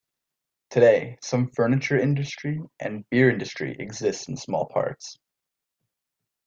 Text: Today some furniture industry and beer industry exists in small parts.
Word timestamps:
Today 0.71 1.19
some 1.21 1.51
furniture 1.55 1.95
industry 1.95 2.59
and 2.79 3.07
beer 3.11 3.29
industry 3.29 3.75
exists 3.77 4.27
in 4.29 4.35
small 4.35 4.65
parts. 4.65 5.19